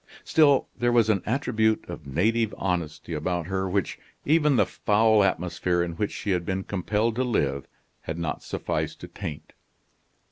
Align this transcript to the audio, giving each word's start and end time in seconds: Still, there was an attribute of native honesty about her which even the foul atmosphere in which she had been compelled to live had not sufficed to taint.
Still, 0.23 0.67
there 0.75 0.91
was 0.91 1.11
an 1.11 1.21
attribute 1.27 1.85
of 1.87 2.07
native 2.07 2.55
honesty 2.57 3.13
about 3.13 3.45
her 3.45 3.69
which 3.69 3.99
even 4.25 4.55
the 4.55 4.65
foul 4.65 5.21
atmosphere 5.23 5.83
in 5.83 5.91
which 5.91 6.09
she 6.11 6.31
had 6.31 6.43
been 6.43 6.63
compelled 6.63 7.15
to 7.17 7.23
live 7.23 7.67
had 8.01 8.17
not 8.17 8.41
sufficed 8.41 8.99
to 9.01 9.07
taint. 9.07 9.53